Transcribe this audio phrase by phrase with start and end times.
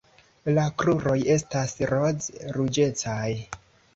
[0.53, 3.29] La kruroj estas roz-ruĝecaj.